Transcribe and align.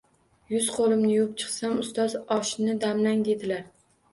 Yuz 0.53 0.69
qo’limni 0.77 1.11
yuvib 1.17 1.35
chiqsam 1.43 1.77
ustoz:— 1.83 2.17
“oshni 2.39 2.77
damlang”?– 2.87 3.23
dedilar. 3.31 3.65